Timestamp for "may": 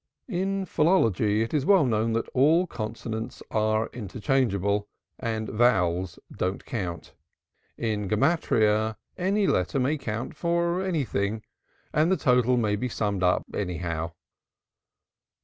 9.79-9.99, 12.57-12.75